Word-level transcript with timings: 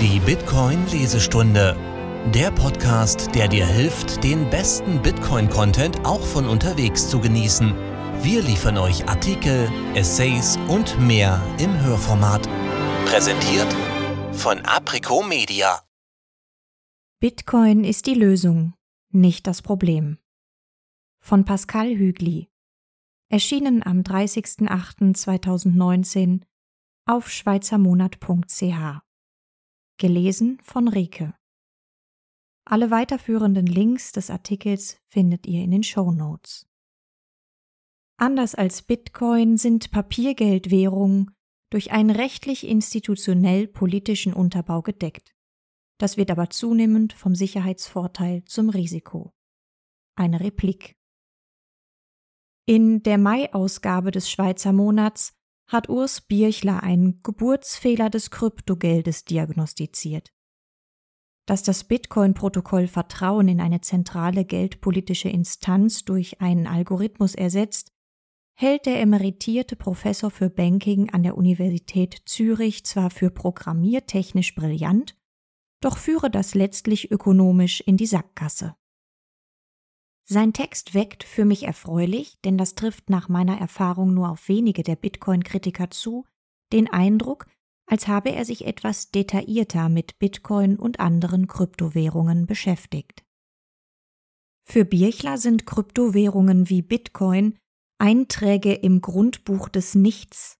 Die 0.00 0.20
Bitcoin-Lesestunde. 0.20 1.76
Der 2.32 2.52
Podcast, 2.52 3.34
der 3.34 3.48
dir 3.48 3.66
hilft, 3.66 4.22
den 4.22 4.48
besten 4.48 5.02
Bitcoin-Content 5.02 6.06
auch 6.06 6.24
von 6.24 6.46
unterwegs 6.46 7.10
zu 7.10 7.18
genießen. 7.18 7.74
Wir 8.22 8.40
liefern 8.42 8.78
euch 8.78 9.08
Artikel, 9.08 9.68
Essays 9.96 10.56
und 10.68 11.00
mehr 11.00 11.42
im 11.58 11.76
Hörformat. 11.82 12.48
Präsentiert 13.06 13.66
von 14.34 14.60
Aprico 14.60 15.24
Media. 15.24 15.82
Bitcoin 17.18 17.82
ist 17.82 18.06
die 18.06 18.14
Lösung, 18.14 18.74
nicht 19.10 19.48
das 19.48 19.62
Problem. 19.62 20.18
Von 21.18 21.44
Pascal 21.44 21.88
Hügli. 21.88 22.46
Erschienen 23.30 23.84
am 23.84 24.02
30.08.2019 24.02 26.42
auf 27.04 27.28
schweizermonat.ch. 27.28 29.07
Gelesen 29.98 30.60
von 30.62 30.86
Rike. 30.86 31.34
Alle 32.64 32.92
weiterführenden 32.92 33.66
Links 33.66 34.12
des 34.12 34.30
Artikels 34.30 34.96
findet 35.08 35.46
ihr 35.46 35.62
in 35.64 35.72
den 35.72 35.82
Show 35.82 36.12
Notes. 36.12 36.68
Anders 38.16 38.54
als 38.54 38.82
Bitcoin 38.82 39.56
sind 39.56 39.90
Papiergeldwährungen 39.90 41.34
durch 41.70 41.90
einen 41.90 42.10
rechtlich 42.10 42.66
institutionell 42.66 43.66
politischen 43.66 44.34
Unterbau 44.34 44.82
gedeckt. 44.82 45.34
Das 45.98 46.16
wird 46.16 46.30
aber 46.30 46.48
zunehmend 46.48 47.12
vom 47.12 47.34
Sicherheitsvorteil 47.34 48.44
zum 48.44 48.70
Risiko. 48.70 49.32
Eine 50.14 50.38
Replik. 50.38 50.94
In 52.66 53.02
der 53.02 53.18
Mai-Ausgabe 53.18 54.12
des 54.12 54.30
Schweizer 54.30 54.72
Monats 54.72 55.37
hat 55.68 55.88
Urs 55.88 56.22
Birchler 56.22 56.82
einen 56.82 57.22
Geburtsfehler 57.22 58.10
des 58.10 58.30
Kryptogeldes 58.30 59.24
diagnostiziert. 59.24 60.32
Dass 61.46 61.62
das 61.62 61.84
Bitcoin-Protokoll 61.84 62.88
Vertrauen 62.88 63.48
in 63.48 63.60
eine 63.60 63.80
zentrale 63.80 64.44
geldpolitische 64.44 65.28
Instanz 65.28 66.04
durch 66.04 66.40
einen 66.40 66.66
Algorithmus 66.66 67.34
ersetzt, 67.34 67.92
hält 68.54 68.86
der 68.86 69.00
emeritierte 69.00 69.76
Professor 69.76 70.30
für 70.30 70.50
Banking 70.50 71.10
an 71.10 71.22
der 71.22 71.36
Universität 71.36 72.22
Zürich 72.24 72.84
zwar 72.84 73.10
für 73.10 73.30
programmiertechnisch 73.30 74.54
brillant, 74.54 75.16
doch 75.80 75.96
führe 75.96 76.30
das 76.30 76.54
letztlich 76.54 77.10
ökonomisch 77.10 77.80
in 77.80 77.96
die 77.96 78.06
Sackgasse. 78.06 78.74
Sein 80.30 80.52
Text 80.52 80.92
weckt 80.92 81.24
für 81.24 81.46
mich 81.46 81.62
erfreulich, 81.62 82.38
denn 82.44 82.58
das 82.58 82.74
trifft 82.74 83.08
nach 83.08 83.30
meiner 83.30 83.58
Erfahrung 83.58 84.12
nur 84.12 84.28
auf 84.28 84.46
wenige 84.46 84.82
der 84.82 84.96
Bitcoin-Kritiker 84.96 85.90
zu, 85.90 86.26
den 86.70 86.86
Eindruck, 86.86 87.46
als 87.86 88.08
habe 88.08 88.32
er 88.32 88.44
sich 88.44 88.66
etwas 88.66 89.10
detaillierter 89.10 89.88
mit 89.88 90.18
Bitcoin 90.18 90.76
und 90.76 91.00
anderen 91.00 91.46
Kryptowährungen 91.46 92.44
beschäftigt. 92.44 93.24
Für 94.66 94.84
Birchler 94.84 95.38
sind 95.38 95.64
Kryptowährungen 95.64 96.68
wie 96.68 96.82
Bitcoin 96.82 97.56
Einträge 97.98 98.74
im 98.74 99.00
Grundbuch 99.00 99.70
des 99.70 99.94
Nichts. 99.94 100.58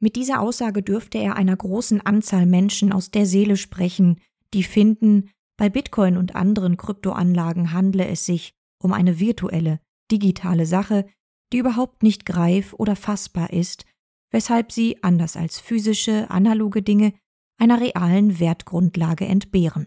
Mit 0.00 0.16
dieser 0.16 0.40
Aussage 0.40 0.82
dürfte 0.82 1.18
er 1.18 1.36
einer 1.36 1.56
großen 1.56 2.00
Anzahl 2.00 2.46
Menschen 2.46 2.90
aus 2.90 3.10
der 3.10 3.26
Seele 3.26 3.58
sprechen, 3.58 4.18
die 4.54 4.64
finden, 4.64 5.30
bei 5.58 5.68
Bitcoin 5.68 6.16
und 6.16 6.34
anderen 6.34 6.78
Kryptoanlagen 6.78 7.72
handle 7.72 8.08
es 8.08 8.24
sich 8.24 8.54
um 8.82 8.92
eine 8.92 9.18
virtuelle, 9.20 9.80
digitale 10.10 10.66
Sache, 10.66 11.06
die 11.52 11.58
überhaupt 11.58 12.02
nicht 12.02 12.26
greif 12.26 12.74
oder 12.74 12.96
fassbar 12.96 13.52
ist, 13.52 13.84
weshalb 14.30 14.72
sie, 14.72 15.02
anders 15.02 15.36
als 15.36 15.60
physische, 15.60 16.30
analoge 16.30 16.82
Dinge, 16.82 17.12
einer 17.58 17.80
realen 17.80 18.40
Wertgrundlage 18.40 19.26
entbehren. 19.26 19.86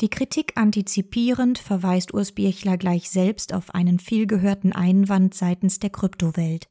Die 0.00 0.08
Kritik 0.08 0.56
antizipierend 0.56 1.58
verweist 1.58 2.12
Urs 2.12 2.32
Birchler 2.32 2.76
gleich 2.76 3.10
selbst 3.10 3.54
auf 3.54 3.74
einen 3.74 3.98
vielgehörten 3.98 4.72
Einwand 4.72 5.34
seitens 5.34 5.78
der 5.78 5.90
Kryptowelt. 5.90 6.68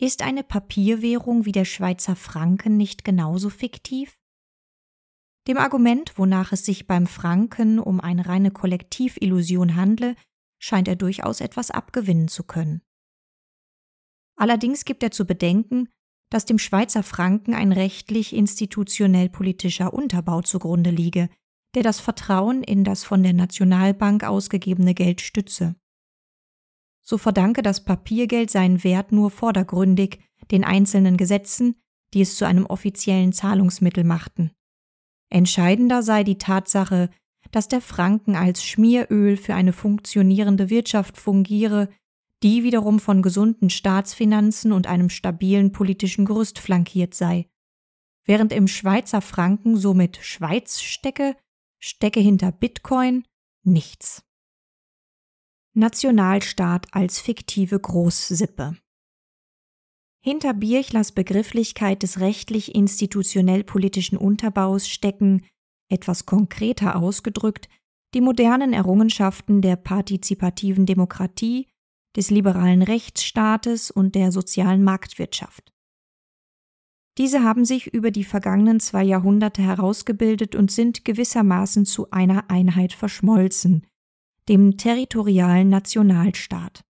Ist 0.00 0.22
eine 0.22 0.44
Papierwährung 0.44 1.44
wie 1.44 1.52
der 1.52 1.64
Schweizer 1.64 2.14
Franken 2.16 2.76
nicht 2.76 3.04
genauso 3.04 3.50
fiktiv? 3.50 4.16
Dem 5.46 5.58
Argument, 5.58 6.18
wonach 6.18 6.52
es 6.52 6.64
sich 6.64 6.86
beim 6.86 7.06
Franken 7.06 7.78
um 7.78 8.00
eine 8.00 8.26
reine 8.26 8.50
Kollektivillusion 8.50 9.76
handle, 9.76 10.16
scheint 10.58 10.88
er 10.88 10.96
durchaus 10.96 11.40
etwas 11.40 11.70
abgewinnen 11.70 12.28
zu 12.28 12.42
können. 12.42 12.82
Allerdings 14.36 14.84
gibt 14.84 15.02
er 15.02 15.12
zu 15.12 15.24
bedenken, 15.24 15.88
dass 16.30 16.44
dem 16.44 16.58
Schweizer 16.58 17.02
Franken 17.02 17.54
ein 17.54 17.72
rechtlich 17.72 18.34
institutionell 18.34 19.28
politischer 19.28 19.94
Unterbau 19.94 20.42
zugrunde 20.42 20.90
liege, 20.90 21.28
der 21.74 21.84
das 21.84 22.00
Vertrauen 22.00 22.62
in 22.62 22.82
das 22.82 23.04
von 23.04 23.22
der 23.22 23.32
Nationalbank 23.32 24.24
ausgegebene 24.24 24.94
Geld 24.94 25.20
stütze. 25.20 25.76
So 27.02 27.18
verdanke 27.18 27.62
das 27.62 27.84
Papiergeld 27.84 28.50
seinen 28.50 28.82
Wert 28.82 29.12
nur 29.12 29.30
vordergründig 29.30 30.18
den 30.50 30.64
einzelnen 30.64 31.16
Gesetzen, 31.16 31.76
die 32.14 32.22
es 32.22 32.36
zu 32.36 32.44
einem 32.44 32.66
offiziellen 32.66 33.32
Zahlungsmittel 33.32 34.02
machten. 34.02 34.50
Entscheidender 35.30 36.02
sei 36.02 36.24
die 36.24 36.38
Tatsache, 36.38 37.10
dass 37.50 37.68
der 37.68 37.80
Franken 37.80 38.36
als 38.36 38.64
Schmieröl 38.64 39.36
für 39.36 39.54
eine 39.54 39.72
funktionierende 39.72 40.70
Wirtschaft 40.70 41.16
fungiere, 41.16 41.88
die 42.42 42.62
wiederum 42.62 43.00
von 43.00 43.22
gesunden 43.22 43.70
Staatsfinanzen 43.70 44.72
und 44.72 44.86
einem 44.86 45.10
stabilen 45.10 45.72
politischen 45.72 46.24
Gerüst 46.24 46.58
flankiert 46.58 47.14
sei. 47.14 47.48
Während 48.24 48.52
im 48.52 48.68
Schweizer 48.68 49.20
Franken 49.20 49.76
somit 49.76 50.18
Schweiz 50.18 50.80
stecke, 50.80 51.36
stecke 51.78 52.20
hinter 52.20 52.52
Bitcoin 52.52 53.24
nichts. 53.62 54.22
Nationalstaat 55.74 56.86
als 56.92 57.20
fiktive 57.20 57.78
Großsippe. 57.78 58.76
Hinter 60.28 60.54
Birchlers 60.54 61.12
Begrifflichkeit 61.12 62.02
des 62.02 62.18
rechtlich-institutionell-politischen 62.18 64.18
Unterbaus 64.18 64.88
stecken, 64.88 65.46
etwas 65.88 66.26
konkreter 66.26 66.96
ausgedrückt, 66.96 67.68
die 68.12 68.20
modernen 68.20 68.72
Errungenschaften 68.72 69.62
der 69.62 69.76
partizipativen 69.76 70.84
Demokratie, 70.84 71.68
des 72.16 72.30
liberalen 72.30 72.82
Rechtsstaates 72.82 73.92
und 73.92 74.16
der 74.16 74.32
sozialen 74.32 74.82
Marktwirtschaft. 74.82 75.72
Diese 77.18 77.44
haben 77.44 77.64
sich 77.64 77.94
über 77.94 78.10
die 78.10 78.24
vergangenen 78.24 78.80
zwei 78.80 79.04
Jahrhunderte 79.04 79.62
herausgebildet 79.62 80.56
und 80.56 80.72
sind 80.72 81.04
gewissermaßen 81.04 81.86
zu 81.86 82.10
einer 82.10 82.50
Einheit 82.50 82.94
verschmolzen, 82.94 83.86
dem 84.48 84.76
territorialen 84.76 85.68
Nationalstaat. 85.68 86.85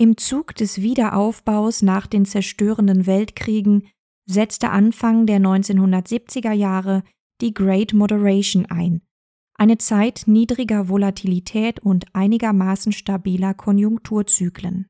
Im 0.00 0.16
Zug 0.16 0.54
des 0.54 0.80
Wiederaufbaus 0.80 1.82
nach 1.82 2.06
den 2.06 2.24
zerstörenden 2.24 3.06
Weltkriegen 3.06 3.88
setzte 4.26 4.70
Anfang 4.70 5.26
der 5.26 5.40
1970er 5.40 6.52
Jahre 6.52 7.02
die 7.40 7.52
Great 7.52 7.94
Moderation 7.94 8.66
ein, 8.66 9.02
eine 9.54 9.76
Zeit 9.78 10.22
niedriger 10.26 10.88
Volatilität 10.88 11.80
und 11.80 12.14
einigermaßen 12.14 12.92
stabiler 12.92 13.54
Konjunkturzyklen. 13.54 14.86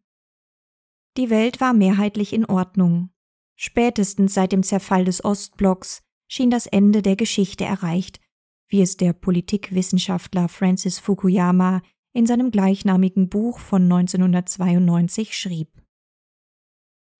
Die 1.16 1.30
Welt 1.30 1.58
war 1.62 1.72
mehrheitlich 1.72 2.34
in 2.34 2.44
Ordnung. 2.44 3.08
Spätestens 3.56 4.34
seit 4.34 4.52
dem 4.52 4.62
Zerfall 4.62 5.06
des 5.06 5.24
Ostblocks 5.24 6.02
schien 6.30 6.50
das 6.50 6.66
Ende 6.66 7.00
der 7.00 7.16
Geschichte 7.16 7.64
erreicht, 7.64 8.20
wie 8.68 8.82
es 8.82 8.98
der 8.98 9.14
Politikwissenschaftler 9.14 10.48
Francis 10.48 10.98
Fukuyama 10.98 11.80
in 12.12 12.26
seinem 12.26 12.50
gleichnamigen 12.50 13.28
Buch 13.28 13.58
von 13.58 13.82
1992 13.82 15.36
schrieb. 15.36 15.70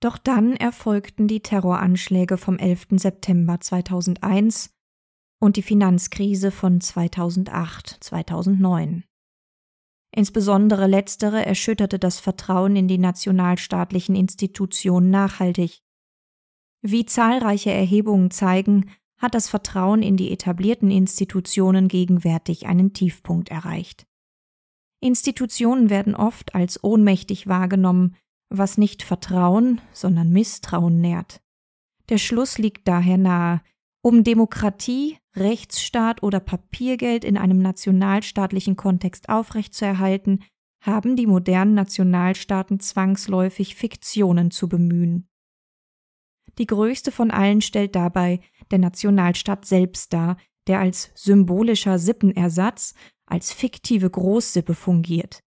Doch 0.01 0.19
dann 0.19 0.55
erfolgten 0.55 1.29
die 1.29 1.41
Terroranschläge 1.41 2.37
vom 2.37 2.59
11. 2.59 2.89
September 2.93 3.61
2001 3.61 4.75
und 5.41 5.57
die 5.57 5.63
Finanzkrise 5.63 6.51
von 6.51 6.81
2008-2009. 6.81 9.05
Insbesondere 10.15 10.87
letztere 10.87 11.45
erschütterte 11.45 11.99
das 11.99 12.21
Vertrauen 12.21 12.77
in 12.77 12.89
die 12.89 12.99
nationalstaatlichen 12.99 14.17
Institutionen 14.17 15.11
nachhaltig. 15.11 15.83
Wie 16.81 17.05
zahlreiche 17.05 17.73
Erhebungen 17.73 18.31
zeigen, 18.31 18.91
hat 19.19 19.35
das 19.35 19.49
Vertrauen 19.49 20.03
in 20.03 20.17
die 20.17 20.33
etablierten 20.33 20.91
Institutionen 20.91 21.89
gegenwärtig 21.89 22.67
einen 22.67 22.93
Tiefpunkt 22.93 23.51
erreicht. 23.51 24.07
Institutionen 25.01 25.91
werden 25.91 26.15
oft 26.15 26.55
als 26.55 26.83
ohnmächtig 26.83 27.47
wahrgenommen, 27.47 28.17
was 28.51 28.79
nicht 28.79 29.03
Vertrauen, 29.03 29.81
sondern 29.93 30.31
Misstrauen 30.31 31.01
nährt. 31.01 31.41
Der 32.09 32.19
Schluss 32.19 32.59
liegt 32.59 32.89
daher 32.89 33.19
nahe, 33.19 33.61
um 34.03 34.25
Demokratie, 34.25 35.19
Rechtsstaat 35.37 36.23
oder 36.23 36.41
Papiergeld 36.41 37.25
in 37.25 37.37
einem 37.37 37.59
nationalstaatlichen 37.59 38.77
Kontext 38.77 39.29
aufrechtzuerhalten, 39.29 40.45
haben 40.81 41.17
die 41.17 41.27
modernen 41.27 41.75
Nationalstaaten 41.75 42.81
zwangsläufig 42.81 43.75
Fiktionen 43.75 44.51
zu 44.51 44.69
bemühen. 44.69 45.29
Die 46.59 46.67
größte 46.67 47.13
von 47.13 47.31
allen 47.31 47.61
stellt 47.61 47.95
dabei 47.95 48.41
der 48.71 48.79
Nationalstaat 48.79 49.65
selbst 49.65 50.13
dar, 50.13 50.37
der 50.67 50.81
als 50.81 51.11
symbolischer 51.15 51.99
Sippenersatz, 51.99 52.95
als 53.31 53.53
fiktive 53.53 54.11
Großsippe 54.11 54.75
fungiert. 54.75 55.41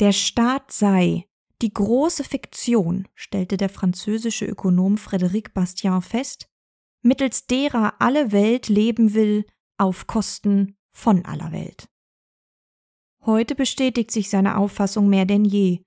Der 0.00 0.12
Staat 0.12 0.70
sei 0.70 1.24
die 1.60 1.72
große 1.72 2.22
Fiktion, 2.22 3.08
stellte 3.14 3.56
der 3.56 3.68
französische 3.68 4.46
Ökonom 4.46 4.94
Frédéric 4.94 5.52
Bastien 5.54 6.02
fest, 6.02 6.48
mittels 7.02 7.46
derer 7.46 8.00
alle 8.00 8.30
Welt 8.32 8.68
leben 8.68 9.14
will 9.14 9.44
auf 9.76 10.06
Kosten 10.06 10.76
von 10.92 11.24
aller 11.24 11.52
Welt. 11.52 11.88
Heute 13.24 13.54
bestätigt 13.54 14.10
sich 14.10 14.30
seine 14.30 14.56
Auffassung 14.56 15.08
mehr 15.08 15.26
denn 15.26 15.44
je. 15.44 15.82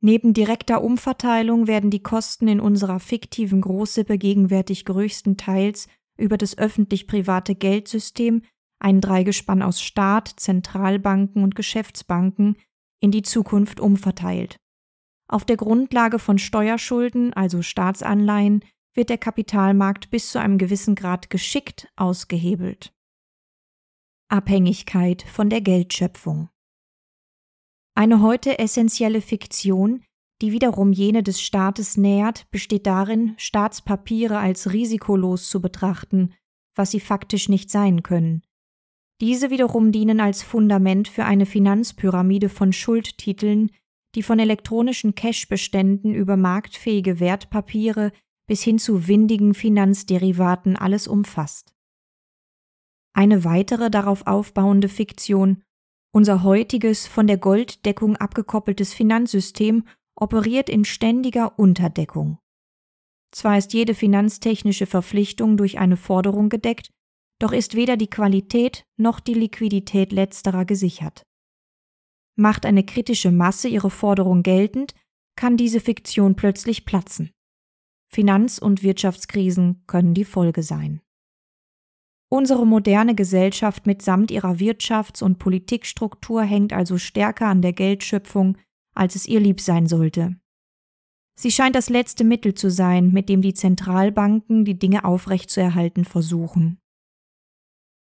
Neben 0.00 0.34
direkter 0.34 0.82
Umverteilung 0.82 1.66
werden 1.66 1.90
die 1.90 2.02
Kosten 2.02 2.48
in 2.48 2.60
unserer 2.60 3.00
fiktiven 3.00 3.60
Großsippe 3.60 4.18
gegenwärtig 4.18 4.84
größtenteils 4.84 5.88
über 6.18 6.36
das 6.38 6.58
öffentlich-private 6.58 7.54
Geldsystem, 7.54 8.42
ein 8.82 9.00
Dreigespann 9.00 9.62
aus 9.62 9.80
Staat, 9.80 10.28
Zentralbanken 10.36 11.42
und 11.42 11.54
Geschäftsbanken, 11.54 12.56
in 13.00 13.10
die 13.10 13.22
Zukunft 13.22 13.80
umverteilt. 13.80 14.56
Auf 15.28 15.44
der 15.44 15.56
Grundlage 15.56 16.18
von 16.18 16.38
Steuerschulden, 16.38 17.32
also 17.32 17.62
Staatsanleihen, 17.62 18.64
wird 18.94 19.08
der 19.08 19.18
Kapitalmarkt 19.18 20.10
bis 20.10 20.30
zu 20.30 20.40
einem 20.40 20.58
gewissen 20.58 20.94
Grad 20.94 21.30
geschickt 21.30 21.88
ausgehebelt. 21.96 22.92
Abhängigkeit 24.28 25.22
von 25.22 25.48
der 25.48 25.60
Geldschöpfung. 25.60 26.48
Eine 27.94 28.20
heute 28.20 28.58
essentielle 28.58 29.20
Fiktion, 29.20 30.02
die 30.40 30.52
wiederum 30.52 30.92
jene 30.92 31.22
des 31.22 31.40
Staates 31.40 31.96
nähert, 31.96 32.50
besteht 32.50 32.86
darin, 32.86 33.34
Staatspapiere 33.38 34.38
als 34.38 34.72
risikolos 34.72 35.48
zu 35.48 35.60
betrachten, 35.60 36.34
was 36.74 36.90
sie 36.90 37.00
faktisch 37.00 37.48
nicht 37.48 37.70
sein 37.70 38.02
können. 38.02 38.42
Diese 39.22 39.50
wiederum 39.50 39.92
dienen 39.92 40.18
als 40.18 40.42
Fundament 40.42 41.06
für 41.06 41.24
eine 41.24 41.46
Finanzpyramide 41.46 42.48
von 42.48 42.72
Schuldtiteln, 42.72 43.70
die 44.16 44.22
von 44.24 44.40
elektronischen 44.40 45.14
Cashbeständen 45.14 46.12
über 46.12 46.36
marktfähige 46.36 47.20
Wertpapiere 47.20 48.10
bis 48.48 48.64
hin 48.64 48.80
zu 48.80 49.06
windigen 49.06 49.54
Finanzderivaten 49.54 50.76
alles 50.76 51.06
umfasst. 51.06 51.72
Eine 53.14 53.44
weitere 53.44 53.90
darauf 53.92 54.26
aufbauende 54.26 54.88
Fiktion, 54.88 55.62
unser 56.12 56.42
heutiges 56.42 57.06
von 57.06 57.28
der 57.28 57.38
Golddeckung 57.38 58.16
abgekoppeltes 58.16 58.92
Finanzsystem 58.92 59.86
operiert 60.16 60.68
in 60.68 60.84
ständiger 60.84 61.60
Unterdeckung. 61.60 62.38
Zwar 63.30 63.56
ist 63.56 63.72
jede 63.72 63.94
finanztechnische 63.94 64.86
Verpflichtung 64.86 65.56
durch 65.56 65.78
eine 65.78 65.96
Forderung 65.96 66.48
gedeckt, 66.48 66.90
doch 67.42 67.52
ist 67.52 67.74
weder 67.74 67.96
die 67.96 68.10
Qualität 68.10 68.84
noch 68.96 69.18
die 69.18 69.34
Liquidität 69.34 70.12
letzterer 70.12 70.64
gesichert. 70.64 71.24
Macht 72.36 72.64
eine 72.64 72.84
kritische 72.84 73.32
Masse 73.32 73.68
ihre 73.68 73.90
Forderung 73.90 74.42
geltend, 74.42 74.94
kann 75.36 75.56
diese 75.56 75.80
Fiktion 75.80 76.36
plötzlich 76.36 76.84
platzen. 76.84 77.32
Finanz- 78.08 78.58
und 78.58 78.82
Wirtschaftskrisen 78.82 79.82
können 79.86 80.14
die 80.14 80.24
Folge 80.24 80.62
sein. 80.62 81.00
Unsere 82.30 82.66
moderne 82.66 83.14
Gesellschaft 83.14 83.86
mitsamt 83.86 84.30
ihrer 84.30 84.52
Wirtschafts- 84.52 85.22
und 85.22 85.38
Politikstruktur 85.38 86.42
hängt 86.42 86.72
also 86.72 86.96
stärker 86.96 87.46
an 87.48 87.60
der 87.60 87.72
Geldschöpfung, 87.72 88.56
als 88.94 89.16
es 89.16 89.26
ihr 89.26 89.40
lieb 89.40 89.60
sein 89.60 89.86
sollte. 89.86 90.36
Sie 91.34 91.50
scheint 91.50 91.74
das 91.74 91.88
letzte 91.88 92.24
Mittel 92.24 92.54
zu 92.54 92.70
sein, 92.70 93.10
mit 93.10 93.28
dem 93.28 93.42
die 93.42 93.54
Zentralbanken 93.54 94.64
die 94.64 94.78
Dinge 94.78 95.04
aufrechtzuerhalten 95.04 96.04
versuchen. 96.04 96.81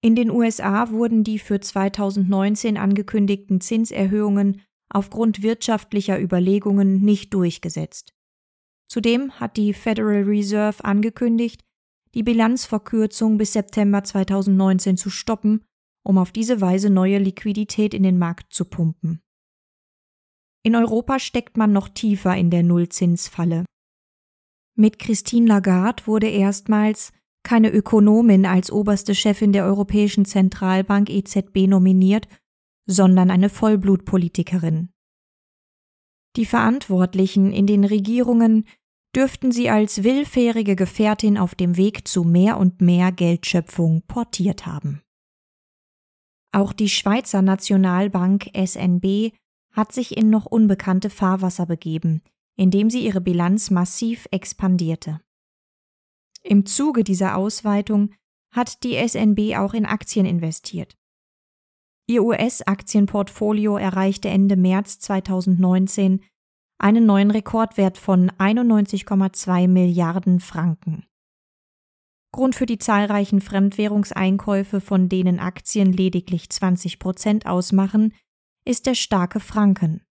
In 0.04 0.16
den 0.16 0.30
USA 0.30 0.90
wurden 0.90 1.22
die 1.22 1.38
für 1.38 1.60
2019 1.60 2.76
angekündigten 2.76 3.60
Zinserhöhungen 3.60 4.60
aufgrund 4.90 5.42
wirtschaftlicher 5.42 6.20
Überlegungen 6.20 7.00
nicht 7.00 7.32
durchgesetzt. 7.32 8.12
Zudem 8.88 9.32
hat 9.38 9.56
die 9.56 9.72
Federal 9.72 10.24
Reserve 10.24 10.84
angekündigt, 10.84 11.62
die 12.14 12.24
Bilanzverkürzung 12.24 13.38
bis 13.38 13.52
September 13.54 14.02
2019 14.02 14.96
zu 14.96 15.08
stoppen, 15.08 15.64
um 16.04 16.18
auf 16.18 16.32
diese 16.32 16.60
Weise 16.60 16.90
neue 16.90 17.18
Liquidität 17.18 17.94
in 17.94 18.02
den 18.02 18.18
Markt 18.18 18.52
zu 18.52 18.64
pumpen. 18.64 19.22
In 20.64 20.76
Europa 20.76 21.20
steckt 21.20 21.56
man 21.56 21.72
noch 21.72 21.88
tiefer 21.88 22.36
in 22.36 22.50
der 22.50 22.64
Nullzinsfalle. 22.64 23.64
Mit 24.76 24.98
Christine 24.98 25.46
Lagarde 25.46 26.06
wurde 26.06 26.28
erstmals 26.28 27.12
keine 27.42 27.70
Ökonomin 27.70 28.46
als 28.46 28.70
oberste 28.70 29.14
Chefin 29.14 29.52
der 29.52 29.64
Europäischen 29.64 30.24
Zentralbank 30.24 31.10
EZB 31.10 31.66
nominiert, 31.66 32.28
sondern 32.86 33.30
eine 33.30 33.48
Vollblutpolitikerin. 33.48 34.90
Die 36.36 36.46
Verantwortlichen 36.46 37.52
in 37.52 37.66
den 37.66 37.84
Regierungen 37.84 38.64
dürften 39.14 39.52
sie 39.52 39.68
als 39.68 40.02
willfährige 40.02 40.76
Gefährtin 40.76 41.36
auf 41.36 41.54
dem 41.54 41.76
Weg 41.76 42.08
zu 42.08 42.24
mehr 42.24 42.56
und 42.56 42.80
mehr 42.80 43.12
Geldschöpfung 43.12 44.02
portiert 44.06 44.64
haben. 44.64 45.02
Auch 46.52 46.72
die 46.72 46.88
Schweizer 46.88 47.42
Nationalbank 47.42 48.50
SNB 48.54 49.32
hat 49.72 49.92
sich 49.92 50.16
in 50.16 50.30
noch 50.30 50.46
unbekannte 50.46 51.10
Fahrwasser 51.10 51.66
begeben, 51.66 52.22
indem 52.56 52.90
sie 52.90 53.04
ihre 53.04 53.20
Bilanz 53.20 53.70
massiv 53.70 54.26
expandierte. 54.30 55.20
Im 56.42 56.66
Zuge 56.66 57.04
dieser 57.04 57.36
Ausweitung 57.36 58.14
hat 58.52 58.82
die 58.84 58.96
SNB 58.96 59.56
auch 59.56 59.74
in 59.74 59.86
Aktien 59.86 60.26
investiert. 60.26 60.96
Ihr 62.06 62.24
US-Aktienportfolio 62.24 63.76
erreichte 63.76 64.28
Ende 64.28 64.56
März 64.56 64.98
2019 64.98 66.20
einen 66.78 67.06
neuen 67.06 67.30
Rekordwert 67.30 67.96
von 67.96 68.30
91,2 68.32 69.68
Milliarden 69.68 70.40
Franken. 70.40 71.06
Grund 72.32 72.54
für 72.54 72.66
die 72.66 72.78
zahlreichen 72.78 73.40
Fremdwährungseinkäufe, 73.40 74.80
von 74.80 75.08
denen 75.08 75.38
Aktien 75.38 75.92
lediglich 75.92 76.50
20 76.50 76.98
Prozent 76.98 77.46
ausmachen, 77.46 78.14
ist 78.64 78.86
der 78.86 78.94
starke 78.94 79.38
Franken. 79.38 80.02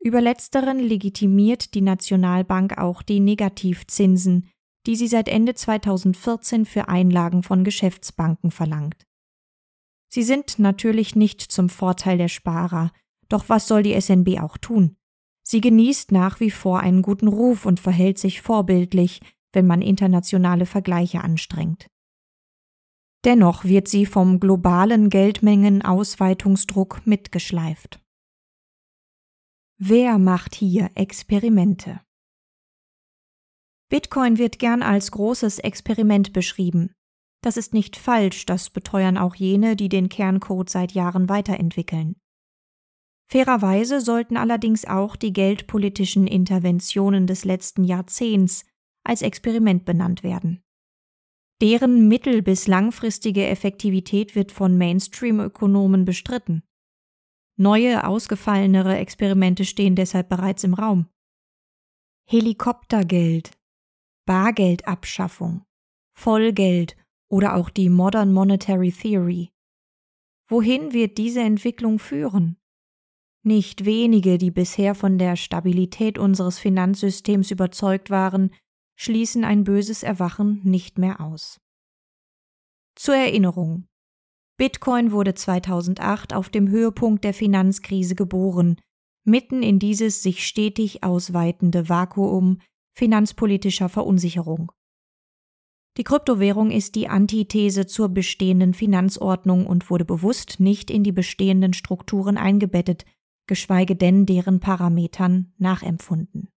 Über 0.00 0.20
letzteren 0.20 0.78
legitimiert 0.78 1.74
die 1.74 1.80
Nationalbank 1.80 2.76
auch 2.76 3.02
die 3.02 3.20
Negativzinsen, 3.20 4.50
die 4.86 4.96
sie 4.96 5.08
seit 5.08 5.28
Ende 5.28 5.54
2014 5.54 6.66
für 6.66 6.88
Einlagen 6.88 7.42
von 7.42 7.64
Geschäftsbanken 7.64 8.50
verlangt. 8.50 9.06
Sie 10.08 10.22
sind 10.22 10.58
natürlich 10.58 11.16
nicht 11.16 11.40
zum 11.40 11.68
Vorteil 11.68 12.18
der 12.18 12.28
Sparer, 12.28 12.92
doch 13.28 13.48
was 13.48 13.66
soll 13.66 13.82
die 13.82 14.00
SNB 14.00 14.40
auch 14.40 14.58
tun? 14.58 14.96
Sie 15.42 15.60
genießt 15.60 16.12
nach 16.12 16.40
wie 16.40 16.50
vor 16.50 16.80
einen 16.80 17.02
guten 17.02 17.28
Ruf 17.28 17.66
und 17.66 17.80
verhält 17.80 18.18
sich 18.18 18.40
vorbildlich, 18.40 19.20
wenn 19.52 19.66
man 19.66 19.82
internationale 19.82 20.66
Vergleiche 20.66 21.22
anstrengt. 21.22 21.88
Dennoch 23.24 23.64
wird 23.64 23.88
sie 23.88 24.06
vom 24.06 24.38
globalen 24.38 25.08
Geldmengenausweitungsdruck 25.08 27.06
mitgeschleift. 27.06 28.00
Wer 29.78 30.18
macht 30.18 30.54
hier 30.54 30.90
Experimente? 30.94 32.00
Bitcoin 33.90 34.38
wird 34.38 34.58
gern 34.58 34.82
als 34.82 35.10
großes 35.10 35.58
Experiment 35.60 36.32
beschrieben. 36.32 36.92
Das 37.42 37.56
ist 37.56 37.74
nicht 37.74 37.96
falsch, 37.96 38.46
das 38.46 38.70
beteuern 38.70 39.18
auch 39.18 39.34
jene, 39.34 39.76
die 39.76 39.88
den 39.88 40.08
Kerncode 40.08 40.70
seit 40.70 40.92
Jahren 40.92 41.28
weiterentwickeln. 41.28 42.16
Fairerweise 43.30 44.00
sollten 44.00 44.36
allerdings 44.36 44.84
auch 44.84 45.16
die 45.16 45.32
geldpolitischen 45.32 46.26
Interventionen 46.26 47.26
des 47.26 47.44
letzten 47.44 47.84
Jahrzehnts 47.84 48.64
als 49.04 49.22
Experiment 49.22 49.84
benannt 49.84 50.22
werden. 50.22 50.62
Deren 51.60 52.08
mittel- 52.08 52.42
bis 52.42 52.66
langfristige 52.66 53.46
Effektivität 53.46 54.34
wird 54.34 54.52
von 54.52 54.76
Mainstream-Ökonomen 54.76 56.04
bestritten. 56.04 56.62
Neue, 57.56 58.06
ausgefallenere 58.06 58.96
Experimente 58.96 59.64
stehen 59.64 59.94
deshalb 59.94 60.28
bereits 60.28 60.64
im 60.64 60.74
Raum. 60.74 61.08
Helikoptergeld, 62.26 63.52
Bargeldabschaffung, 64.26 65.64
Vollgeld 66.16 66.96
oder 67.28 67.56
auch 67.56 67.70
die 67.70 67.88
Modern 67.90 68.32
Monetary 68.32 68.92
Theory. 68.92 69.50
Wohin 70.48 70.92
wird 70.92 71.18
diese 71.18 71.40
Entwicklung 71.40 71.98
führen? 71.98 72.56
Nicht 73.42 73.84
wenige, 73.84 74.38
die 74.38 74.50
bisher 74.50 74.94
von 74.94 75.18
der 75.18 75.36
Stabilität 75.36 76.18
unseres 76.18 76.58
Finanzsystems 76.58 77.50
überzeugt 77.50 78.10
waren, 78.10 78.50
schließen 78.96 79.44
ein 79.44 79.64
böses 79.64 80.02
Erwachen 80.02 80.60
nicht 80.64 80.98
mehr 80.98 81.20
aus. 81.20 81.60
Zur 82.94 83.16
Erinnerung. 83.16 83.86
Bitcoin 84.56 85.12
wurde 85.12 85.34
2008 85.34 86.32
auf 86.32 86.48
dem 86.48 86.68
Höhepunkt 86.68 87.24
der 87.24 87.34
Finanzkrise 87.34 88.14
geboren, 88.14 88.80
mitten 89.24 89.62
in 89.62 89.78
dieses 89.78 90.22
sich 90.22 90.46
stetig 90.46 91.02
ausweitende 91.02 91.88
Vakuum 91.88 92.60
finanzpolitischer 92.94 93.88
Verunsicherung. 93.88 94.72
Die 95.96 96.04
Kryptowährung 96.04 96.70
ist 96.70 96.96
die 96.96 97.08
Antithese 97.08 97.86
zur 97.86 98.08
bestehenden 98.08 98.74
Finanzordnung 98.74 99.66
und 99.66 99.90
wurde 99.90 100.04
bewusst 100.04 100.58
nicht 100.58 100.90
in 100.90 101.04
die 101.04 101.12
bestehenden 101.12 101.72
Strukturen 101.72 102.36
eingebettet, 102.36 103.04
geschweige 103.46 103.94
denn 103.94 104.26
deren 104.26 104.58
Parametern 104.58 105.52
nachempfunden. 105.58 106.48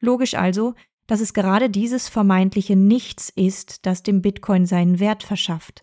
Logisch 0.00 0.34
also, 0.34 0.74
dass 1.06 1.20
es 1.20 1.34
gerade 1.34 1.70
dieses 1.70 2.08
vermeintliche 2.08 2.76
Nichts 2.76 3.30
ist, 3.30 3.84
das 3.86 4.02
dem 4.02 4.22
Bitcoin 4.22 4.66
seinen 4.66 4.98
Wert 4.98 5.22
verschafft. 5.22 5.82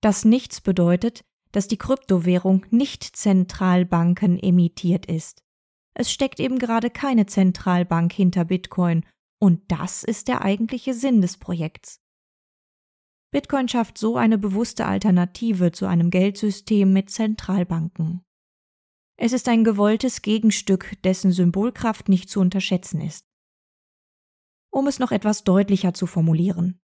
Das 0.00 0.24
Nichts 0.24 0.60
bedeutet, 0.60 1.24
dass 1.52 1.68
die 1.68 1.78
Kryptowährung 1.78 2.66
nicht 2.70 3.04
Zentralbanken 3.16 4.38
emittiert 4.38 5.06
ist. 5.06 5.42
Es 5.98 6.12
steckt 6.12 6.40
eben 6.40 6.58
gerade 6.58 6.90
keine 6.90 7.24
Zentralbank 7.24 8.12
hinter 8.12 8.44
Bitcoin, 8.44 9.06
und 9.38 9.62
das 9.68 10.04
ist 10.04 10.28
der 10.28 10.42
eigentliche 10.42 10.92
Sinn 10.92 11.22
des 11.22 11.38
Projekts. 11.38 12.02
Bitcoin 13.32 13.66
schafft 13.66 13.96
so 13.96 14.16
eine 14.16 14.36
bewusste 14.36 14.84
Alternative 14.84 15.72
zu 15.72 15.86
einem 15.86 16.10
Geldsystem 16.10 16.92
mit 16.92 17.08
Zentralbanken. 17.08 18.22
Es 19.18 19.32
ist 19.32 19.48
ein 19.48 19.64
gewolltes 19.64 20.20
Gegenstück, 20.20 21.00
dessen 21.02 21.32
Symbolkraft 21.32 22.10
nicht 22.10 22.28
zu 22.28 22.40
unterschätzen 22.40 23.00
ist. 23.00 23.24
Um 24.70 24.86
es 24.86 24.98
noch 24.98 25.12
etwas 25.12 25.44
deutlicher 25.44 25.94
zu 25.94 26.06
formulieren. 26.06 26.78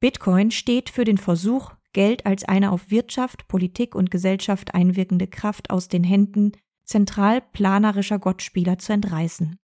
Bitcoin 0.00 0.50
steht 0.50 0.90
für 0.90 1.04
den 1.04 1.18
Versuch, 1.18 1.72
Geld 1.92 2.26
als 2.26 2.44
eine 2.44 2.72
auf 2.72 2.90
Wirtschaft, 2.90 3.46
Politik 3.46 3.94
und 3.94 4.10
Gesellschaft 4.10 4.74
einwirkende 4.74 5.28
Kraft 5.28 5.70
aus 5.70 5.86
den 5.86 6.02
Händen 6.02 6.52
zentral 6.84 7.40
planerischer 7.40 8.18
Gottspieler 8.18 8.78
zu 8.78 8.92
entreißen. 8.92 9.58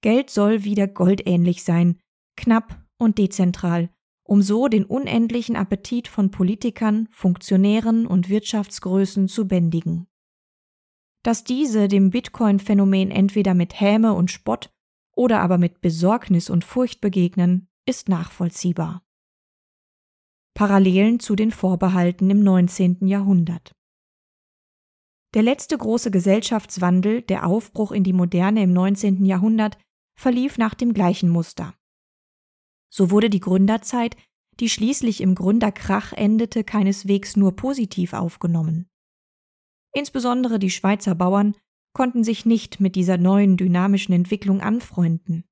Geld 0.00 0.30
soll 0.30 0.64
wieder 0.64 0.86
goldähnlich 0.86 1.64
sein, 1.64 1.98
knapp 2.36 2.84
und 2.98 3.18
dezentral, 3.18 3.90
um 4.24 4.42
so 4.42 4.68
den 4.68 4.84
unendlichen 4.84 5.56
Appetit 5.56 6.06
von 6.06 6.30
Politikern, 6.30 7.08
Funktionären 7.10 8.06
und 8.06 8.28
Wirtschaftsgrößen 8.28 9.28
zu 9.28 9.48
bändigen. 9.48 10.06
Dass 11.24 11.44
diese 11.44 11.88
dem 11.88 12.10
Bitcoin-Phänomen 12.10 13.10
entweder 13.10 13.54
mit 13.54 13.80
Häme 13.80 14.12
und 14.12 14.30
Spott 14.30 14.70
oder 15.16 15.40
aber 15.40 15.58
mit 15.58 15.80
Besorgnis 15.80 16.48
und 16.48 16.64
Furcht 16.64 17.00
begegnen, 17.00 17.68
ist 17.86 18.08
nachvollziehbar. 18.08 19.02
Parallelen 20.54 21.20
zu 21.20 21.34
den 21.36 21.50
Vorbehalten 21.50 22.30
im 22.30 22.42
19. 22.42 23.06
Jahrhundert. 23.06 23.77
Der 25.34 25.42
letzte 25.42 25.76
große 25.76 26.10
Gesellschaftswandel, 26.10 27.22
der 27.22 27.46
Aufbruch 27.46 27.92
in 27.92 28.02
die 28.02 28.14
Moderne 28.14 28.62
im 28.62 28.72
19. 28.72 29.24
Jahrhundert, 29.26 29.78
verlief 30.18 30.56
nach 30.56 30.74
dem 30.74 30.94
gleichen 30.94 31.28
Muster. 31.28 31.74
So 32.90 33.10
wurde 33.10 33.28
die 33.28 33.40
Gründerzeit, 33.40 34.16
die 34.60 34.70
schließlich 34.70 35.20
im 35.20 35.34
Gründerkrach 35.34 36.12
endete, 36.12 36.64
keineswegs 36.64 37.36
nur 37.36 37.54
positiv 37.54 38.14
aufgenommen. 38.14 38.88
Insbesondere 39.92 40.58
die 40.58 40.70
Schweizer 40.70 41.14
Bauern 41.14 41.54
konnten 41.92 42.24
sich 42.24 42.46
nicht 42.46 42.80
mit 42.80 42.96
dieser 42.96 43.18
neuen 43.18 43.56
dynamischen 43.56 44.14
Entwicklung 44.14 44.60
anfreunden. 44.60 45.44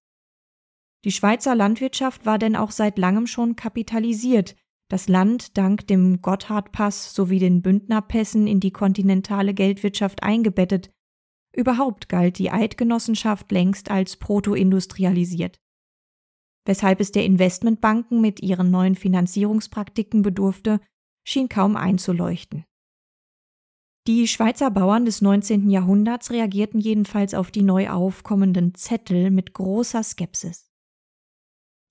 Die 1.05 1.13
Schweizer 1.13 1.55
Landwirtschaft 1.55 2.27
war 2.27 2.39
denn 2.39 2.57
auch 2.57 2.71
seit 2.71 2.99
langem 2.99 3.27
schon 3.27 3.57
kapitalisiert, 3.57 4.57
das 4.89 5.09
Land 5.09 5.57
dank 5.57 5.87
dem 5.87 6.23
Gotthardpass 6.23 7.15
sowie 7.15 7.39
den 7.39 7.63
Bündnerpässen 7.63 8.47
in 8.47 8.61
die 8.61 8.71
kontinentale 8.71 9.55
Geldwirtschaft 9.55 10.23
eingebettet 10.23 10.91
Überhaupt 11.57 12.11
galt 12.11 12.39
die 12.39 12.51
Eidgenossenschaft 12.51 13.51
längst 13.51 13.91
als 13.91 14.19
protoindustrialisiert. 14.19 15.59
Weshalb 16.67 17.01
es 17.01 17.13
der 17.13 17.25
Investmentbanken 17.25 18.21
mit 18.21 18.43
ihren 18.43 18.71
neuen 18.71 18.95
Finanzierungspraktiken 18.95 20.21
bedurfte, 20.21 20.81
schien 21.27 21.49
kaum 21.49 21.77
einzuleuchten. 21.77 22.65
Die 24.07 24.29
Schweizer 24.29 24.71
Bauern 24.71 25.07
des 25.07 25.23
19. 25.23 25.71
Jahrhunderts 25.71 26.31
reagierten 26.31 26.79
jedenfalls 26.79 27.33
auf 27.33 27.51
die 27.51 27.63
neu 27.63 27.89
aufkommenden 27.89 28.75
Zettel 28.75 29.31
mit 29.31 29.55
großer 29.55 30.03
Skepsis. 30.03 30.66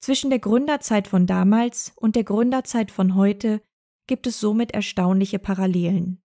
Zwischen 0.05 0.29
der 0.29 0.37
Gründerzeit 0.37 1.07
von 1.07 1.25
damals 1.25 1.91
und 1.95 2.15
der 2.15 2.23
Gründerzeit 2.23 2.91
von 2.91 3.15
heute 3.15 3.63
gibt 4.05 4.27
es 4.27 4.39
somit 4.39 4.69
erstaunliche 4.69 5.39
Parallelen. 5.39 6.21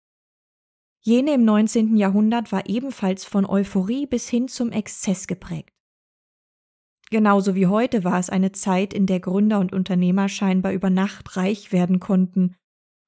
Jene 1.00 1.36
im 1.36 1.45
19. 1.45 1.95
Jahrhundert 1.95 2.51
war 2.51 2.67
ebenfalls 2.67 3.24
von 3.24 3.45
Euphorie 3.45 4.05
bis 4.05 4.27
hin 4.27 4.50
zum 4.50 4.74
Exzess 4.74 5.27
geprägt. 5.27 5.71
Genauso 7.09 7.55
wie 7.55 7.67
heute 7.67 8.03
war 8.03 8.19
es 8.19 8.29
eine 8.29 8.51
Zeit, 8.51 8.93
in 8.93 9.05
der 9.05 9.21
Gründer 9.21 9.62
und 9.62 9.71
Unternehmer 9.71 10.27
scheinbar 10.27 10.74
über 10.74 10.89
Nacht 10.89 11.38
reich 11.38 11.71
werden 11.71 12.01
konnten, 12.01 12.57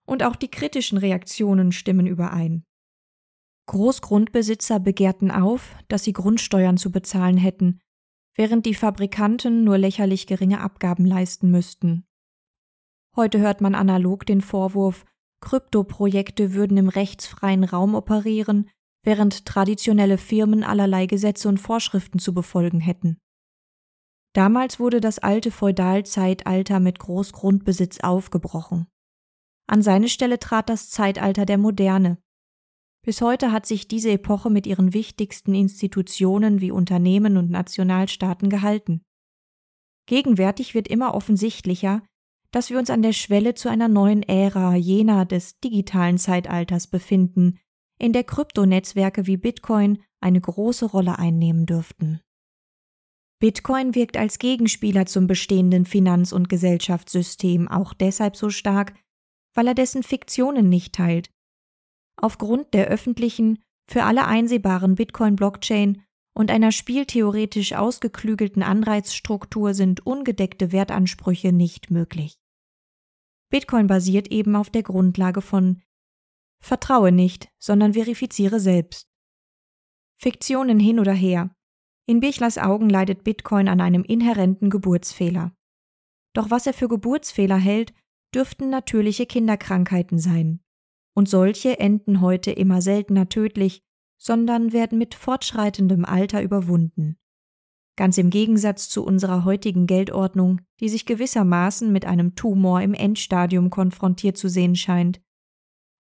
und 0.07 0.23
auch 0.23 0.37
die 0.37 0.51
kritischen 0.51 0.97
Reaktionen 0.97 1.73
stimmen 1.73 2.07
überein. 2.07 2.63
Großgrundbesitzer 3.65 4.79
begehrten 4.79 5.31
auf, 5.31 5.75
dass 5.89 6.05
sie 6.05 6.13
Grundsteuern 6.13 6.77
zu 6.77 6.91
bezahlen 6.91 7.35
hätten, 7.35 7.81
während 8.35 8.65
die 8.65 8.75
Fabrikanten 8.75 9.63
nur 9.63 9.77
lächerlich 9.77 10.27
geringe 10.27 10.61
Abgaben 10.61 11.05
leisten 11.05 11.51
müssten. 11.51 12.05
Heute 13.15 13.39
hört 13.39 13.61
man 13.61 13.75
analog 13.75 14.25
den 14.25 14.41
Vorwurf, 14.41 15.05
Kryptoprojekte 15.41 16.53
würden 16.53 16.77
im 16.77 16.87
rechtsfreien 16.87 17.63
Raum 17.63 17.95
operieren, 17.95 18.69
während 19.03 19.45
traditionelle 19.45 20.17
Firmen 20.17 20.63
allerlei 20.63 21.07
Gesetze 21.07 21.49
und 21.49 21.59
Vorschriften 21.59 22.19
zu 22.19 22.33
befolgen 22.33 22.79
hätten. 22.79 23.17
Damals 24.33 24.79
wurde 24.79 25.01
das 25.01 25.19
alte 25.19 25.51
Feudalzeitalter 25.51 26.79
mit 26.79 26.99
Großgrundbesitz 26.99 27.99
aufgebrochen. 27.99 28.87
An 29.67 29.81
seine 29.81 30.07
Stelle 30.07 30.39
trat 30.39 30.69
das 30.69 30.89
Zeitalter 30.89 31.45
der 31.45 31.57
Moderne. 31.57 32.17
Bis 33.03 33.21
heute 33.21 33.51
hat 33.51 33.65
sich 33.65 33.87
diese 33.87 34.11
Epoche 34.11 34.49
mit 34.49 34.67
ihren 34.67 34.93
wichtigsten 34.93 35.55
Institutionen 35.55 36.61
wie 36.61 36.71
Unternehmen 36.71 37.37
und 37.37 37.49
Nationalstaaten 37.49 38.49
gehalten. 38.49 39.01
Gegenwärtig 40.05 40.75
wird 40.75 40.87
immer 40.87 41.15
offensichtlicher, 41.15 42.03
dass 42.51 42.69
wir 42.69 42.77
uns 42.77 42.89
an 42.89 43.01
der 43.01 43.13
Schwelle 43.13 43.55
zu 43.55 43.69
einer 43.69 43.87
neuen 43.87 44.23
Ära 44.23 44.75
jener 44.75 45.25
des 45.25 45.59
digitalen 45.59 46.17
Zeitalters 46.17 46.87
befinden, 46.87 47.59
in 47.97 48.13
der 48.13 48.23
Kryptonetzwerke 48.23 49.25
wie 49.25 49.37
Bitcoin 49.37 50.03
eine 50.19 50.41
große 50.41 50.85
Rolle 50.85 51.17
einnehmen 51.17 51.65
dürften. 51.65 52.21
Bitcoin 53.39 53.95
wirkt 53.95 54.17
als 54.17 54.37
Gegenspieler 54.37 55.07
zum 55.07 55.25
bestehenden 55.25 55.85
Finanz- 55.85 56.31
und 56.31 56.49
Gesellschaftssystem 56.49 57.67
auch 57.67 57.93
deshalb 57.93 58.35
so 58.35 58.51
stark, 58.51 58.93
weil 59.55 59.67
er 59.67 59.73
dessen 59.73 60.03
Fiktionen 60.03 60.69
nicht 60.69 60.93
teilt. 60.93 61.31
Aufgrund 62.17 62.73
der 62.73 62.87
öffentlichen, 62.87 63.59
für 63.87 64.03
alle 64.03 64.25
einsehbaren 64.25 64.95
Bitcoin-Blockchain 64.95 66.03
und 66.33 66.51
einer 66.51 66.71
spieltheoretisch 66.71 67.73
ausgeklügelten 67.73 68.63
Anreizstruktur 68.63 69.73
sind 69.73 70.05
ungedeckte 70.05 70.71
Wertansprüche 70.71 71.51
nicht 71.51 71.91
möglich. 71.91 72.39
Bitcoin 73.49 73.87
basiert 73.87 74.31
eben 74.31 74.55
auf 74.55 74.69
der 74.69 74.83
Grundlage 74.83 75.41
von 75.41 75.81
Vertraue 76.63 77.11
nicht, 77.11 77.49
sondern 77.59 77.93
verifiziere 77.93 78.59
selbst. 78.59 79.09
Fiktionen 80.17 80.79
hin 80.79 80.99
oder 80.99 81.13
her. 81.13 81.53
In 82.05 82.19
Bichlers 82.19 82.57
Augen 82.57 82.89
leidet 82.89 83.23
Bitcoin 83.23 83.67
an 83.67 83.81
einem 83.81 84.03
inhärenten 84.03 84.69
Geburtsfehler. 84.69 85.53
Doch 86.33 86.49
was 86.49 86.67
er 86.67 86.73
für 86.73 86.87
Geburtsfehler 86.87 87.57
hält, 87.57 87.93
dürften 88.33 88.69
natürliche 88.69 89.25
Kinderkrankheiten 89.25 90.19
sein. 90.19 90.61
Und 91.13 91.29
solche 91.29 91.79
enden 91.79 92.21
heute 92.21 92.51
immer 92.51 92.81
seltener 92.81 93.29
tödlich, 93.29 93.83
sondern 94.17 94.71
werden 94.73 94.97
mit 94.97 95.15
fortschreitendem 95.15 96.05
Alter 96.05 96.41
überwunden 96.41 97.17
ganz 98.01 98.17
im 98.17 98.31
Gegensatz 98.31 98.89
zu 98.89 99.05
unserer 99.05 99.45
heutigen 99.45 99.85
Geldordnung, 99.85 100.61
die 100.79 100.89
sich 100.89 101.05
gewissermaßen 101.05 101.91
mit 101.91 102.05
einem 102.05 102.33
Tumor 102.33 102.81
im 102.81 102.95
Endstadium 102.95 103.69
konfrontiert 103.69 104.37
zu 104.37 104.49
sehen 104.49 104.75
scheint. 104.75 105.21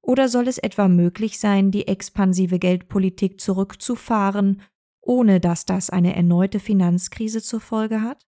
Oder 0.01 0.29
soll 0.29 0.47
es 0.47 0.57
etwa 0.57 0.87
möglich 0.87 1.39
sein, 1.39 1.71
die 1.71 1.87
expansive 1.87 2.57
Geldpolitik 2.57 3.41
zurückzufahren, 3.41 4.61
ohne 5.01 5.41
dass 5.41 5.65
das 5.65 5.89
eine 5.89 6.15
erneute 6.15 6.61
Finanzkrise 6.61 7.41
zur 7.41 7.59
Folge 7.59 8.01
hat? 8.01 8.25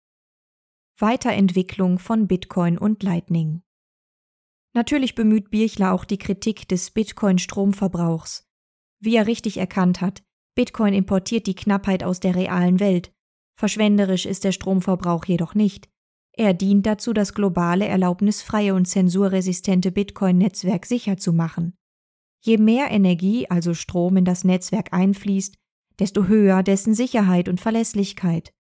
Weiterentwicklung 0.98 2.00
von 2.00 2.28
Bitcoin 2.28 2.76
und 2.76 3.04
Lightning. 3.04 3.62
Natürlich 4.74 5.16
bemüht 5.16 5.50
Birchler 5.50 5.94
auch 5.94 6.06
die 6.06 6.18
Kritik 6.18 6.68
des 6.68 6.92
Bitcoin-Stromverbrauchs. 6.92 8.48
Wie 9.00 9.16
er 9.16 9.28
richtig 9.28 9.58
erkannt 9.58 10.02
hat, 10.02 10.24
Bitcoin 10.56 10.94
importiert 10.94 11.48
die 11.48 11.56
Knappheit 11.56 12.04
aus 12.04 12.20
der 12.20 12.36
realen 12.36 12.80
Welt, 12.80 13.12
Verschwenderisch 13.60 14.26
ist 14.26 14.46
der 14.46 14.54
Stromverbrauch 14.54 15.26
jedoch 15.26 15.54
nicht. 15.54 15.90
Er 16.32 16.54
dient 16.54 16.86
dazu, 16.86 17.12
das 17.12 17.34
globale, 17.34 17.86
erlaubnisfreie 17.86 18.74
und 18.74 18.86
zensurresistente 18.86 19.92
Bitcoin-Netzwerk 19.92 20.86
sicher 20.86 21.18
zu 21.18 21.34
machen. 21.34 21.74
Je 22.40 22.58
mehr 22.58 22.90
Energie, 22.90 23.50
also 23.50 23.74
Strom, 23.74 24.16
in 24.16 24.24
das 24.24 24.46
Netzwerk 24.46 24.94
einfließt, 24.94 25.56
desto 26.00 26.28
höher 26.28 26.64
dessen 26.64 26.94
Sicherheit 26.94 27.50
und 27.50 27.60
Verlässlichkeit. 27.60 28.54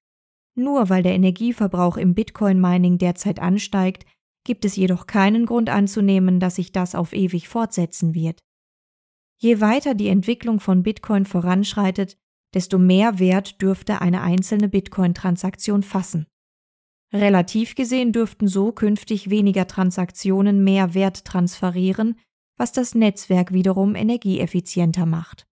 Nur 0.53 0.89
weil 0.89 1.01
der 1.01 1.13
Energieverbrauch 1.13 1.95
im 1.95 2.13
Bitcoin-Mining 2.13 2.97
derzeit 2.97 3.39
ansteigt, 3.39 4.05
gibt 4.49 4.65
es 4.65 4.75
jedoch 4.75 5.05
keinen 5.05 5.45
Grund 5.45 5.69
anzunehmen, 5.69 6.39
dass 6.39 6.55
sich 6.55 6.71
das 6.71 6.95
auf 6.95 7.13
ewig 7.13 7.47
fortsetzen 7.47 8.15
wird. 8.15 8.39
Je 9.37 9.61
weiter 9.61 9.93
die 9.93 10.07
Entwicklung 10.07 10.59
von 10.59 10.81
Bitcoin 10.81 11.25
voranschreitet, 11.25 12.17
desto 12.55 12.79
mehr 12.79 13.19
Wert 13.19 13.61
dürfte 13.61 14.01
eine 14.01 14.21
einzelne 14.21 14.67
Bitcoin-Transaktion 14.67 15.83
fassen. 15.83 16.25
Relativ 17.13 17.75
gesehen 17.75 18.11
dürften 18.11 18.47
so 18.47 18.71
künftig 18.71 19.29
weniger 19.29 19.67
Transaktionen 19.67 20.63
mehr 20.63 20.95
Wert 20.95 21.25
transferieren, 21.25 22.19
was 22.57 22.71
das 22.71 22.95
Netzwerk 22.95 23.53
wiederum 23.53 23.93
energieeffizienter 23.93 25.05
macht. 25.05 25.45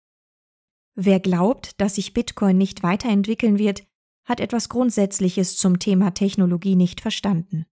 Wer 0.96 1.20
glaubt, 1.20 1.80
dass 1.80 1.94
sich 1.94 2.14
Bitcoin 2.14 2.58
nicht 2.58 2.82
weiterentwickeln 2.82 3.60
wird, 3.60 3.84
hat 4.24 4.40
etwas 4.40 4.68
Grundsätzliches 4.68 5.56
zum 5.56 5.78
Thema 5.78 6.14
Technologie 6.14 6.74
nicht 6.74 7.00
verstanden. 7.00 7.64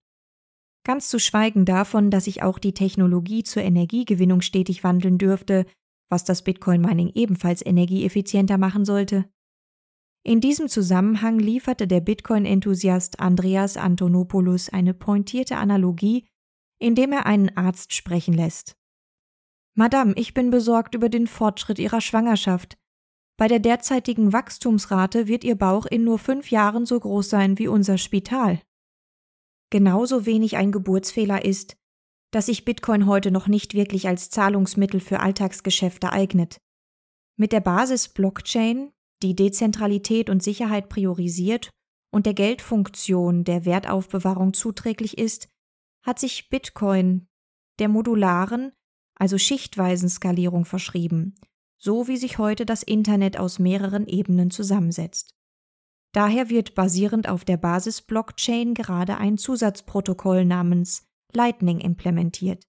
Ganz 0.87 1.09
zu 1.09 1.19
schweigen 1.19 1.65
davon, 1.65 2.11
dass 2.11 2.23
sich 2.23 2.43
auch 2.43 2.59
die 2.59 2.73
Technologie 2.73 3.43
zur 3.43 3.61
Energiegewinnung 3.61 4.39
stetig 4.39 4.85
wandeln 4.85 5.17
dürfte, 5.17 5.65
was 6.09 6.23
das 6.23 6.43
Bitcoin-Mining 6.43 7.11
ebenfalls 7.13 7.63
energieeffizienter 7.63 8.57
machen 8.57 8.85
sollte. 8.85 9.25
In 10.23 10.39
diesem 10.39 10.69
Zusammenhang 10.69 11.39
lieferte 11.39 11.87
der 11.87 11.99
Bitcoin-Enthusiast 11.99 13.19
Andreas 13.19 13.75
Antonopoulos 13.75 14.69
eine 14.69 14.93
pointierte 14.93 15.57
Analogie, 15.57 16.25
indem 16.79 17.11
er 17.11 17.25
einen 17.25 17.57
Arzt 17.57 17.93
sprechen 17.93 18.33
lässt. 18.33 18.77
Madame, 19.75 20.13
ich 20.15 20.33
bin 20.33 20.51
besorgt 20.51 20.95
über 20.95 21.09
den 21.09 21.27
Fortschritt 21.27 21.79
Ihrer 21.79 21.99
Schwangerschaft. 21.99 22.77
Bei 23.35 23.49
der 23.49 23.59
derzeitigen 23.59 24.31
Wachstumsrate 24.31 25.27
wird 25.27 25.43
Ihr 25.43 25.55
Bauch 25.55 25.85
in 25.85 26.05
nur 26.05 26.17
fünf 26.17 26.49
Jahren 26.49 26.85
so 26.85 26.97
groß 26.97 27.29
sein 27.29 27.59
wie 27.59 27.67
unser 27.67 27.97
Spital. 27.97 28.61
Genauso 29.69 30.25
wenig 30.25 30.57
ein 30.57 30.71
Geburtsfehler 30.71 31.43
ist, 31.43 31.75
dass 32.31 32.47
sich 32.47 32.65
Bitcoin 32.65 33.05
heute 33.05 33.31
noch 33.31 33.47
nicht 33.47 33.73
wirklich 33.73 34.07
als 34.07 34.29
Zahlungsmittel 34.29 34.99
für 34.99 35.19
Alltagsgeschäfte 35.19 36.11
eignet. 36.11 36.57
Mit 37.37 37.51
der 37.51 37.61
Basis 37.61 38.09
Blockchain, 38.09 38.91
die 39.21 39.35
Dezentralität 39.35 40.29
und 40.29 40.43
Sicherheit 40.43 40.89
priorisiert 40.89 41.69
und 42.11 42.25
der 42.25 42.33
Geldfunktion 42.33 43.43
der 43.43 43.65
Wertaufbewahrung 43.65 44.53
zuträglich 44.53 45.17
ist, 45.17 45.49
hat 46.05 46.19
sich 46.19 46.49
Bitcoin 46.49 47.27
der 47.79 47.89
modularen, 47.89 48.71
also 49.15 49.37
schichtweisen 49.37 50.09
Skalierung 50.09 50.65
verschrieben, 50.65 51.35
so 51.77 52.07
wie 52.07 52.17
sich 52.17 52.37
heute 52.37 52.65
das 52.65 52.83
Internet 52.83 53.37
aus 53.37 53.59
mehreren 53.59 54.07
Ebenen 54.07 54.51
zusammensetzt. 54.51 55.36
Daher 56.17 56.49
wird 56.49 56.73
basierend 56.73 57.29
auf 57.29 57.45
der 57.45 57.57
Basis-Blockchain 57.57 58.73
gerade 58.73 59.17
ein 59.17 59.37
Zusatzprotokoll 59.37 60.45
namens 60.45 61.05
Lightning 61.31 61.79
implementiert. 61.79 62.63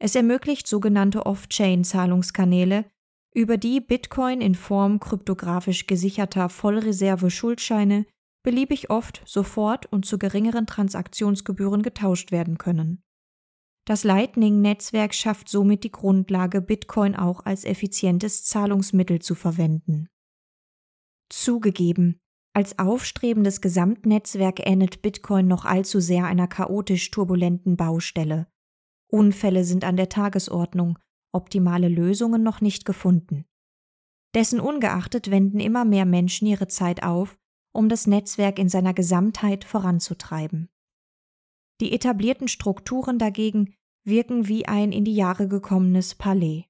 Es 0.00 0.16
ermöglicht 0.16 0.66
sogenannte 0.66 1.24
Off-Chain-Zahlungskanäle, 1.24 2.84
über 3.32 3.56
die 3.56 3.80
Bitcoin 3.80 4.40
in 4.40 4.56
Form 4.56 4.98
kryptografisch 4.98 5.86
gesicherter 5.86 6.48
Vollreserve-Schuldscheine 6.48 8.04
beliebig 8.42 8.90
oft, 8.90 9.22
sofort 9.26 9.86
und 9.86 10.04
zu 10.04 10.18
geringeren 10.18 10.66
Transaktionsgebühren 10.66 11.82
getauscht 11.82 12.32
werden 12.32 12.58
können. 12.58 13.00
Das 13.86 14.02
Lightning-Netzwerk 14.02 15.14
schafft 15.14 15.48
somit 15.48 15.84
die 15.84 15.92
Grundlage, 15.92 16.60
Bitcoin 16.60 17.14
auch 17.14 17.46
als 17.46 17.62
effizientes 17.62 18.42
Zahlungsmittel 18.42 19.22
zu 19.22 19.36
verwenden. 19.36 20.08
Zugegeben, 21.28 22.18
als 22.54 22.78
aufstrebendes 22.78 23.60
Gesamtnetzwerk 23.60 24.60
ähnelt 24.66 25.02
Bitcoin 25.02 25.48
noch 25.48 25.64
allzu 25.64 26.00
sehr 26.00 26.26
einer 26.26 26.48
chaotisch 26.48 27.10
turbulenten 27.10 27.76
Baustelle. 27.76 28.46
Unfälle 29.08 29.64
sind 29.64 29.84
an 29.84 29.96
der 29.96 30.08
Tagesordnung, 30.08 30.98
optimale 31.32 31.88
Lösungen 31.88 32.42
noch 32.42 32.60
nicht 32.60 32.84
gefunden. 32.84 33.44
Dessen 34.34 34.60
ungeachtet 34.60 35.30
wenden 35.30 35.60
immer 35.60 35.84
mehr 35.84 36.04
Menschen 36.04 36.46
ihre 36.46 36.68
Zeit 36.68 37.02
auf, 37.02 37.38
um 37.72 37.88
das 37.88 38.06
Netzwerk 38.06 38.58
in 38.58 38.68
seiner 38.68 38.94
Gesamtheit 38.94 39.64
voranzutreiben. 39.64 40.68
Die 41.80 41.92
etablierten 41.92 42.48
Strukturen 42.48 43.18
dagegen 43.18 43.74
wirken 44.04 44.48
wie 44.48 44.66
ein 44.66 44.92
in 44.92 45.04
die 45.04 45.14
Jahre 45.14 45.48
gekommenes 45.48 46.14
Palais. 46.14 46.64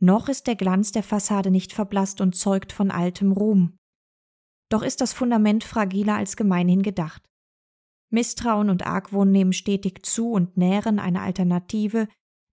Noch 0.00 0.28
ist 0.28 0.46
der 0.46 0.56
Glanz 0.56 0.92
der 0.92 1.02
Fassade 1.02 1.50
nicht 1.50 1.72
verblasst 1.72 2.20
und 2.20 2.36
zeugt 2.36 2.72
von 2.72 2.90
altem 2.90 3.32
Ruhm. 3.32 3.77
Doch 4.68 4.82
ist 4.82 5.00
das 5.00 5.12
Fundament 5.12 5.64
fragiler 5.64 6.16
als 6.16 6.36
gemeinhin 6.36 6.82
gedacht. 6.82 7.22
Misstrauen 8.10 8.70
und 8.70 8.86
Argwohn 8.86 9.30
nehmen 9.30 9.52
stetig 9.52 10.04
zu 10.04 10.32
und 10.32 10.56
nähren 10.56 10.98
eine 10.98 11.20
Alternative, 11.20 12.08